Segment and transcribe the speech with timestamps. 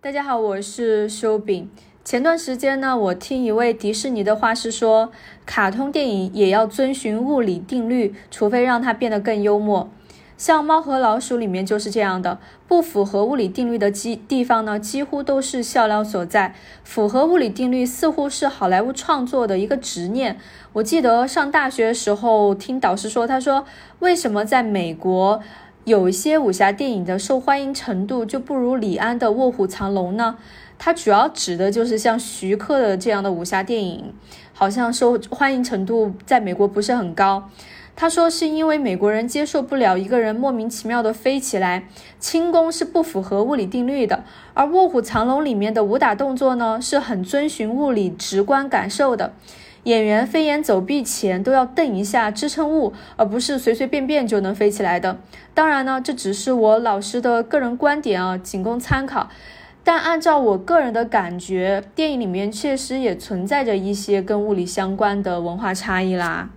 [0.00, 1.68] 大家好，我是修饼。
[2.04, 5.10] 前段时间呢，我听一位迪士尼的画师说，
[5.44, 9.90] 卡通电影也要遵循物理定律，除非让它变得更幽默。
[10.36, 12.38] 像《猫和老鼠》里面就是这样的，
[12.68, 16.54] 不符合物理定律的基地方呢，几乎都是笑料所在。
[16.84, 20.38] 符合物理定律似乎是好莱坞创作的一个执念。
[20.74, 23.66] 我记得上大学时候听导师说，他说
[23.98, 25.40] 为什么在美国？
[25.88, 30.36] 有一些武侠电影的受欢迎程度就不如李安的《卧虎藏龙》呢。
[30.78, 34.12] 它主要指的就是像徐克的这样的武侠电影，
[34.52, 37.48] 好像受欢迎程度在美国不是很高。
[37.96, 41.88] 他说是因为美国人接受不了一个人莫名其妙的飞起来，
[42.20, 44.22] 轻功是不符合物理定律的。
[44.52, 49.32] 而《卧虎藏龙》里面的武打动作呢，是很遵循物理直观感受的。
[49.88, 55.18] 演员飞檐走壁前都要蹬一下支撑物，而不是随随便便就能飞起来的。
[55.54, 59.30] 当然呢，这只是我老师的个人观点啊，仅供参考。
[59.82, 66.50] 但按照我个人的感觉，电影里面确实也存在着一些跟物理相关的文化差异啦。